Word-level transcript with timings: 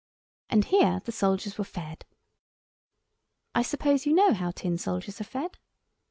And 0.49 0.65
here 0.65 0.99
the 1.05 1.11
soldiers 1.11 1.59
were 1.59 1.63
fed. 1.63 2.05
I 3.53 3.61
suppose 3.61 4.07
you 4.07 4.13
know 4.15 4.33
how 4.33 4.49
tin 4.49 4.79
soldiers 4.79 5.21
are 5.21 5.25
fed? 5.25 5.59